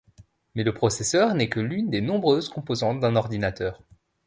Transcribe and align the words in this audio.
Mais 0.55 0.63
le 0.63 0.73
processeur 0.73 1.35
n’est 1.35 1.47
que 1.49 1.59
l’une 1.59 1.91
des 1.91 2.01
nombreuses 2.01 2.49
composantes 2.49 2.99
d’un 3.01 3.15
ordinateur. 3.15 3.83